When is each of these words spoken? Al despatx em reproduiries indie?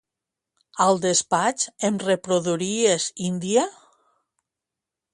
Al 0.85 1.01
despatx 1.03 1.69
em 1.89 2.01
reproduiries 2.05 3.09
indie? 3.31 3.71